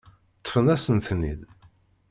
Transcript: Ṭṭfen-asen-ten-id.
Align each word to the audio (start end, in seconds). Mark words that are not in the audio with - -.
Ṭṭfen-asen-ten-id. 0.39 1.41